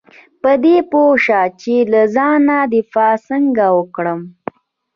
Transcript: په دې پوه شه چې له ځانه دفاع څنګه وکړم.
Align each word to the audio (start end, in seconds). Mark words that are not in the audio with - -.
په 0.41 0.51
دې 0.63 0.77
پوه 0.91 1.11
شه 1.25 1.41
چې 1.61 1.75
له 1.91 2.01
ځانه 2.15 2.57
دفاع 2.73 3.15
څنګه 3.27 3.65
وکړم. 3.77 4.19